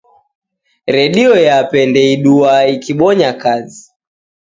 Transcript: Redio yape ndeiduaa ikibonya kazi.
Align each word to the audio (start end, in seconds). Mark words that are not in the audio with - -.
Redio 0.95 1.33
yape 1.47 1.79
ndeiduaa 1.89 2.63
ikibonya 2.75 3.31
kazi. 3.41 3.81